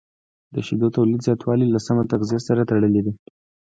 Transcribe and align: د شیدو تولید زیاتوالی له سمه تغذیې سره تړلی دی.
د 0.53 0.55
شیدو 0.67 0.87
تولید 0.97 1.21
زیاتوالی 1.27 1.67
له 1.69 1.79
سمه 1.87 2.03
تغذیې 2.11 2.39
سره 2.47 2.67
تړلی 2.69 3.01
دی. 3.05 3.13